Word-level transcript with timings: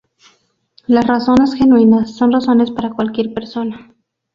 Las 0.87 1.05
razones 1.05 1.53
genuinas 1.53 2.15
son 2.17 2.31
razones 2.31 2.71
para 2.71 2.89
cualquier 2.89 3.35
persona. 3.35 3.91